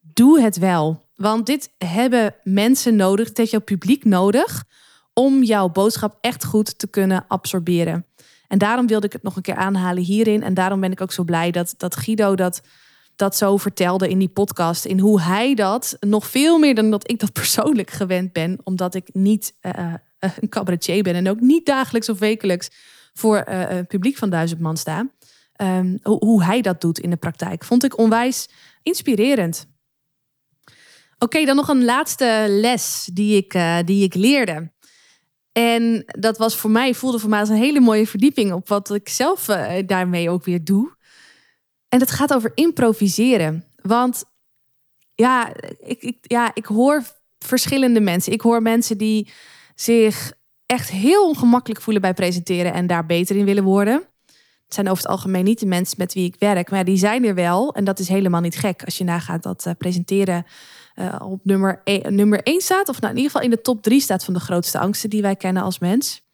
[0.00, 1.04] doe het wel.
[1.14, 4.64] Want dit hebben mensen nodig, dit heeft jouw publiek nodig
[5.12, 8.06] om jouw boodschap echt goed te kunnen absorberen.
[8.48, 10.42] En daarom wilde ik het nog een keer aanhalen hierin.
[10.42, 12.62] En daarom ben ik ook zo blij dat, dat Guido dat,
[13.16, 14.84] dat zo vertelde in die podcast.
[14.84, 18.58] In hoe hij dat, nog veel meer dan dat ik dat persoonlijk gewend ben.
[18.64, 22.70] Omdat ik niet uh, een cabaretier ben en ook niet dagelijks of wekelijks
[23.12, 25.10] voor uh, een publiek van duizend man sta.
[25.62, 27.64] Um, hoe, hij dat doet in de praktijk.
[27.64, 28.48] Vond ik onwijs
[28.82, 29.66] inspirerend.
[31.18, 34.72] Oké, dan nog een laatste les die ik, die ik leerde.
[35.52, 38.94] En dat was voor mij, voelde voor mij als een hele mooie verdieping op wat
[38.94, 39.44] ik zelf
[39.86, 40.95] daarmee ook weer doe.
[41.96, 43.64] En het gaat over improviseren.
[43.82, 44.24] Want
[45.14, 47.02] ja ik, ik, ja, ik hoor
[47.38, 48.32] verschillende mensen.
[48.32, 49.30] Ik hoor mensen die
[49.74, 50.32] zich
[50.66, 54.02] echt heel ongemakkelijk voelen bij presenteren en daar beter in willen worden.
[54.64, 57.24] Het zijn over het algemeen niet de mensen met wie ik werk, maar die zijn
[57.24, 57.74] er wel.
[57.74, 60.46] En dat is helemaal niet gek als je nagaat dat uh, presenteren
[60.94, 62.88] uh, op nummer 1, nummer 1 staat.
[62.88, 65.22] Of nou in ieder geval in de top 3 staat van de grootste angsten die
[65.22, 66.25] wij kennen als mens.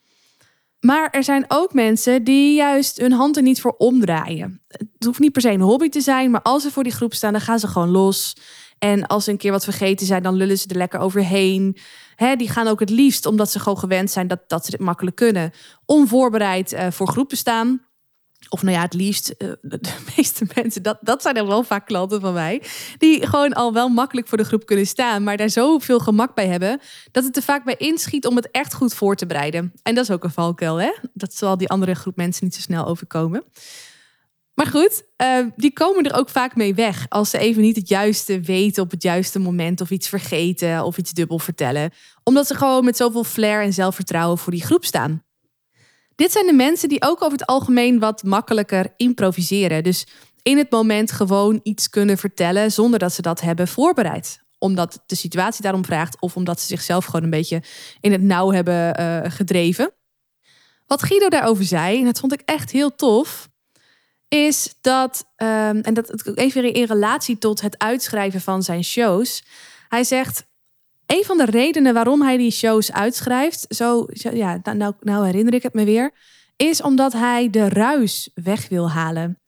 [0.84, 4.60] Maar er zijn ook mensen die juist hun hand er niet voor omdraaien.
[4.68, 7.14] Het hoeft niet per se een hobby te zijn, maar als ze voor die groep
[7.14, 8.36] staan, dan gaan ze gewoon los.
[8.78, 11.76] En als ze een keer wat vergeten zijn, dan lullen ze er lekker overheen.
[12.16, 14.80] He, die gaan ook het liefst, omdat ze gewoon gewend zijn dat, dat ze dit
[14.80, 15.52] makkelijk kunnen,
[15.84, 17.80] onvoorbereid uh, voor groepen staan.
[18.48, 19.80] Of nou ja, het liefst, uh, de,
[20.16, 22.62] meeste mensen, dat, dat zijn er wel vaak klanten van mij,
[22.98, 26.46] die gewoon al wel makkelijk voor de groep kunnen staan, maar daar zoveel gemak bij
[26.46, 29.72] hebben, dat het er vaak bij inschiet om het echt goed voor te bereiden.
[29.82, 30.92] En dat is ook een valkuil, hè?
[31.14, 33.44] Dat zal die andere groep mensen niet zo snel overkomen.
[34.54, 37.88] Maar goed, uh, die komen er ook vaak mee weg als ze even niet het
[37.88, 41.90] juiste weten op het juiste moment of iets vergeten of iets dubbel vertellen.
[42.22, 45.22] Omdat ze gewoon met zoveel flair en zelfvertrouwen voor die groep staan.
[46.22, 49.82] Dit zijn de mensen die ook over het algemeen wat makkelijker improviseren.
[49.82, 50.06] Dus
[50.42, 54.40] in het moment gewoon iets kunnen vertellen zonder dat ze dat hebben voorbereid.
[54.58, 57.62] Omdat de situatie daarom vraagt of omdat ze zichzelf gewoon een beetje
[58.00, 59.92] in het nauw hebben uh, gedreven.
[60.86, 63.48] Wat Guido daarover zei, en dat vond ik echt heel tof,
[64.28, 69.44] is dat, um, en dat even in relatie tot het uitschrijven van zijn shows.
[69.88, 70.44] Hij zegt,
[71.06, 75.54] een van de redenen waarom hij die shows uitschrijft, zo, ja, nou, nou, nou herinner
[75.54, 76.10] ik het me weer,
[76.56, 79.40] is omdat hij de ruis weg wil halen.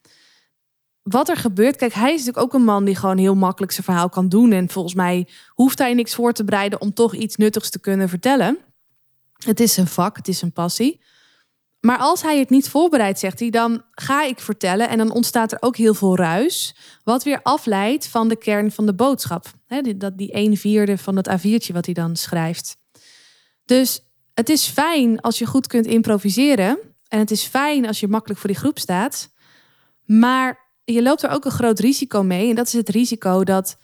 [1.02, 3.84] Wat er gebeurt, kijk, hij is natuurlijk ook een man die gewoon heel makkelijk zijn
[3.84, 4.52] verhaal kan doen.
[4.52, 8.08] En volgens mij hoeft hij niks voor te bereiden om toch iets nuttigs te kunnen
[8.08, 8.58] vertellen.
[9.44, 11.00] Het is een vak, het is een passie.
[11.84, 15.52] Maar als hij het niet voorbereidt, zegt hij, dan ga ik vertellen en dan ontstaat
[15.52, 19.46] er ook heel veel ruis, wat weer afleidt van de kern van de boodschap.
[19.66, 22.76] Die, dat, die een vierde van het A4'tje wat hij dan schrijft.
[23.64, 24.00] Dus
[24.34, 28.40] het is fijn als je goed kunt improviseren en het is fijn als je makkelijk
[28.40, 29.30] voor die groep staat,
[30.04, 33.78] maar je loopt er ook een groot risico mee en dat is het risico dat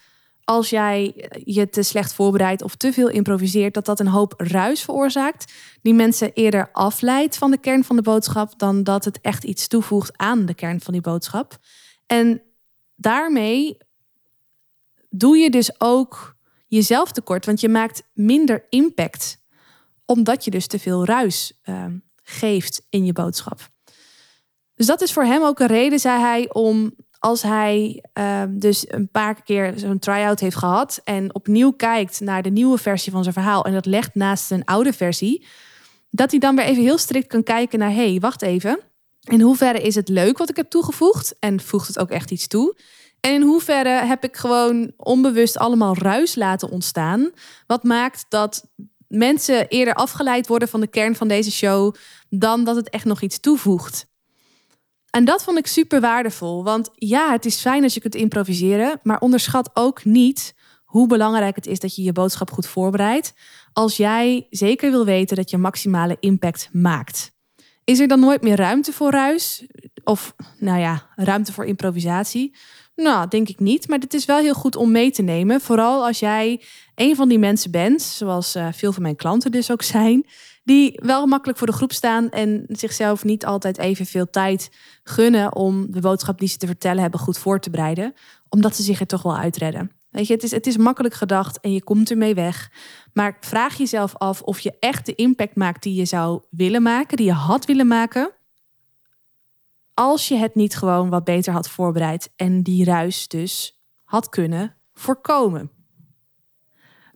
[0.50, 4.82] als jij je te slecht voorbereidt of te veel improviseert, dat dat een hoop ruis
[4.82, 9.44] veroorzaakt, die mensen eerder afleidt van de kern van de boodschap dan dat het echt
[9.44, 11.58] iets toevoegt aan de kern van die boodschap.
[12.06, 12.42] En
[12.94, 13.76] daarmee
[15.10, 16.36] doe je dus ook
[16.66, 19.38] jezelf tekort, want je maakt minder impact,
[20.04, 21.84] omdat je dus te veel ruis uh,
[22.22, 23.68] geeft in je boodschap.
[24.74, 28.84] Dus dat is voor hem ook een reden, zei hij, om als hij uh, dus
[28.88, 33.22] een paar keer zo'n try-out heeft gehad en opnieuw kijkt naar de nieuwe versie van
[33.22, 35.46] zijn verhaal en dat legt naast zijn oude versie,
[36.10, 38.80] dat hij dan weer even heel strikt kan kijken naar, hé, hey, wacht even.
[39.20, 42.46] In hoeverre is het leuk wat ik heb toegevoegd en voegt het ook echt iets
[42.46, 42.76] toe?
[43.20, 47.30] En in hoeverre heb ik gewoon onbewust allemaal ruis laten ontstaan,
[47.66, 48.68] wat maakt dat
[49.08, 51.94] mensen eerder afgeleid worden van de kern van deze show
[52.28, 54.09] dan dat het echt nog iets toevoegt.
[55.10, 56.64] En dat vond ik super waardevol.
[56.64, 59.00] Want ja, het is fijn als je kunt improviseren.
[59.02, 63.34] Maar onderschat ook niet hoe belangrijk het is dat je je boodschap goed voorbereidt.
[63.72, 67.38] Als jij zeker wil weten dat je maximale impact maakt.
[67.84, 69.66] Is er dan nooit meer ruimte voor ruis?
[70.04, 72.56] Of nou ja, ruimte voor improvisatie?
[72.94, 73.88] Nou, denk ik niet.
[73.88, 75.60] Maar het is wel heel goed om mee te nemen.
[75.60, 76.62] Vooral als jij
[76.94, 80.26] een van die mensen bent, zoals uh, veel van mijn klanten dus ook zijn,
[80.70, 84.70] die wel makkelijk voor de groep staan en zichzelf niet altijd evenveel tijd
[85.02, 88.14] gunnen om de boodschap die ze te vertellen hebben goed voor te bereiden,
[88.48, 89.90] omdat ze zich er toch wel uitredden.
[90.10, 92.70] Weet je, het is, het is makkelijk gedacht en je komt ermee weg.
[93.12, 97.16] Maar vraag jezelf af of je echt de impact maakt die je zou willen maken,
[97.16, 98.32] die je had willen maken.
[99.94, 104.76] Als je het niet gewoon wat beter had voorbereid en die ruis dus had kunnen
[104.92, 105.79] voorkomen.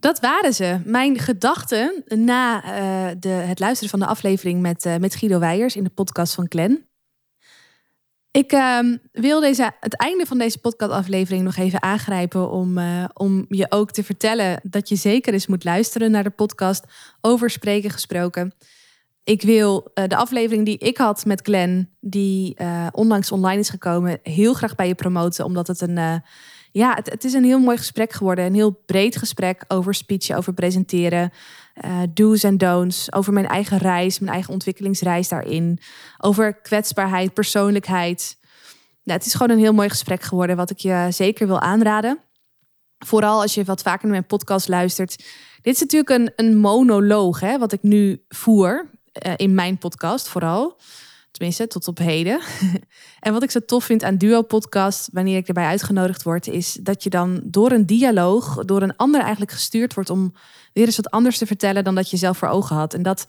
[0.05, 0.81] Dat waren ze.
[0.85, 5.77] Mijn gedachten na uh, de, het luisteren van de aflevering met, uh, met Guido Weijers
[5.77, 6.89] in de podcast van Glen.
[8.31, 8.79] Ik uh,
[9.13, 13.91] wil deze, het einde van deze podcastaflevering nog even aangrijpen om, uh, om je ook
[13.91, 16.85] te vertellen dat je zeker eens moet luisteren naar de podcast
[17.21, 18.55] over spreken gesproken.
[19.23, 22.57] Ik wil de aflevering die ik had met Glen, die
[22.93, 26.23] onlangs online is gekomen, heel graag bij je promoten, omdat het een
[26.77, 28.45] ja, het, is een heel mooi gesprek geworden.
[28.45, 31.33] Een heel breed gesprek over speechen, over presenteren.
[31.85, 33.13] Uh, do's en don'ts.
[33.13, 35.79] Over mijn eigen reis, mijn eigen ontwikkelingsreis daarin.
[36.19, 38.39] Over kwetsbaarheid, persoonlijkheid.
[39.03, 42.19] Nou, het is gewoon een heel mooi gesprek geworden, wat ik je zeker wil aanraden.
[42.99, 45.17] Vooral als je wat vaker naar mijn podcast luistert.
[45.63, 48.91] Dit is natuurlijk een, een monoloog, hè, wat ik nu voer.
[49.27, 50.77] Uh, in mijn podcast vooral.
[51.35, 52.41] Tenminste, tot op heden.
[53.21, 57.03] en wat ik zo tof vind aan Duo-podcast, wanneer ik erbij uitgenodigd word, is dat
[57.03, 60.33] je dan door een dialoog, door een ander eigenlijk gestuurd wordt om
[60.73, 62.95] weer eens wat anders te vertellen dan dat je zelf voor ogen had.
[62.95, 63.27] En dat,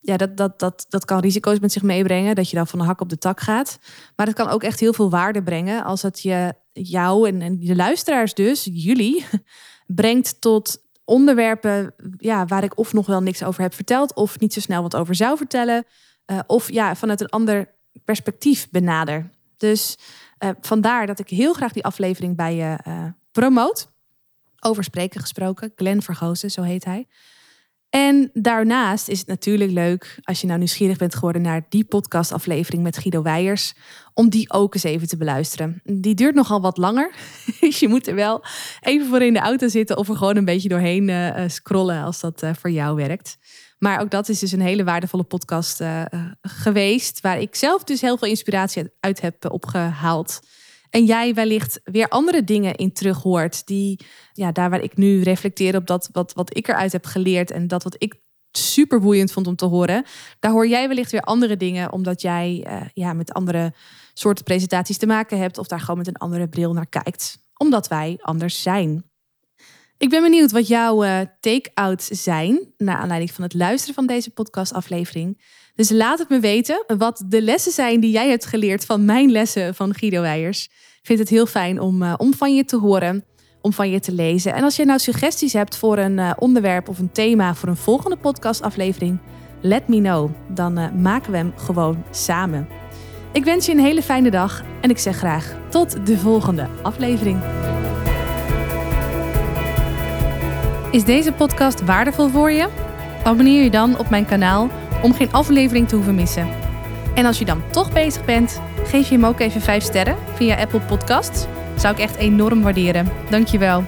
[0.00, 2.84] ja, dat, dat, dat, dat kan risico's met zich meebrengen, dat je dan van de
[2.84, 3.78] hak op de tak gaat.
[4.16, 7.60] Maar het kan ook echt heel veel waarde brengen als het je, jou en, en
[7.60, 9.24] de luisteraars dus, jullie,
[9.86, 14.52] brengt tot onderwerpen ja, waar ik of nog wel niks over heb verteld of niet
[14.52, 15.84] zo snel wat over zou vertellen.
[16.26, 19.30] Uh, of ja, vanuit een ander perspectief benader.
[19.56, 19.98] Dus
[20.38, 23.92] uh, vandaar dat ik heel graag die aflevering bij je uh, promoot.
[24.60, 25.72] Over spreken gesproken.
[25.76, 27.06] Glenn Vergozen, zo heet hij.
[27.88, 32.82] En daarnaast is het natuurlijk leuk, als je nou nieuwsgierig bent geworden naar die podcastaflevering
[32.82, 33.74] met Guido Weijers,
[34.14, 35.80] om die ook eens even te beluisteren.
[35.84, 37.14] Die duurt nogal wat langer.
[37.60, 38.44] Dus je moet er wel
[38.80, 42.42] even voor in de auto zitten of er gewoon een beetje doorheen scrollen als dat
[42.60, 43.38] voor jou werkt.
[43.78, 46.02] Maar ook dat is dus een hele waardevolle podcast uh,
[46.42, 47.20] geweest.
[47.20, 50.40] Waar ik zelf dus heel veel inspiratie uit heb opgehaald.
[50.90, 53.66] En jij wellicht weer andere dingen in terug hoort.
[53.66, 54.00] Die,
[54.32, 57.50] ja, daar waar ik nu reflecteer op dat wat, wat ik eruit heb geleerd.
[57.50, 58.14] En dat wat ik
[58.50, 60.04] super boeiend vond om te horen.
[60.40, 61.92] Daar hoor jij wellicht weer andere dingen.
[61.92, 63.72] Omdat jij uh, ja, met andere
[64.12, 65.58] soorten presentaties te maken hebt.
[65.58, 67.38] Of daar gewoon met een andere bril naar kijkt.
[67.56, 69.04] Omdat wij anders zijn.
[69.98, 74.30] Ik ben benieuwd wat jouw uh, take-outs zijn naar aanleiding van het luisteren van deze
[74.30, 75.42] podcastaflevering.
[75.74, 79.30] Dus laat het me weten wat de lessen zijn die jij hebt geleerd van mijn
[79.30, 80.64] lessen van Guido Weijers.
[80.98, 83.24] Ik vind het heel fijn om, uh, om van je te horen,
[83.60, 84.54] om van je te lezen.
[84.54, 87.76] En als je nou suggesties hebt voor een uh, onderwerp of een thema voor een
[87.76, 89.18] volgende podcastaflevering,
[89.60, 90.30] let me know.
[90.54, 92.68] Dan maken we hem gewoon samen.
[93.32, 97.40] Ik wens je een hele fijne dag en ik zeg graag tot de volgende aflevering.
[100.94, 102.68] Is deze podcast waardevol voor je?
[103.24, 104.68] Abonneer je dan op mijn kanaal
[105.02, 106.48] om geen aflevering te hoeven missen.
[107.14, 110.56] En als je dan toch bezig bent, geef je hem ook even 5 sterren via
[110.56, 111.46] Apple Podcasts.
[111.76, 113.08] Zou ik echt enorm waarderen.
[113.30, 113.84] Dankjewel.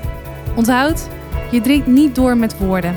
[0.56, 1.08] Onthoud,
[1.50, 2.96] je drinkt niet door met woorden,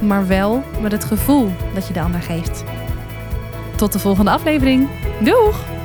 [0.00, 2.64] maar wel met het gevoel dat je de ander geeft.
[3.76, 4.88] Tot de volgende aflevering.
[5.20, 5.77] Doeg!